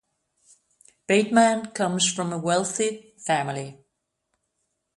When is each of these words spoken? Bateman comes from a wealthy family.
Bateman 1.07 1.67
comes 1.73 2.11
from 2.11 2.33
a 2.33 2.37
wealthy 2.39 3.13
family. 3.19 3.85